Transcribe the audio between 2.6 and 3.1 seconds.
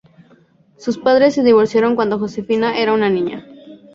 era una